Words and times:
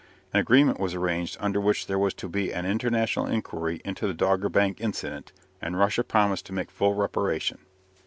An 0.33 0.39
agreement 0.39 0.79
was 0.79 0.95
arranged 0.95 1.37
under 1.39 1.61
which 1.61 1.85
there 1.85 1.99
was 1.99 2.15
to 2.15 2.27
be 2.27 2.51
an 2.51 2.65
international 2.65 3.27
inquiry 3.27 3.81
into 3.85 4.07
the 4.07 4.15
Dogger 4.15 4.49
Bank 4.49 4.81
incident, 4.81 5.31
and 5.61 5.77
Russia 5.77 6.03
promised 6.03 6.47
to 6.47 6.53
make 6.53 6.71
full 6.71 6.95
reparation. 6.95 7.59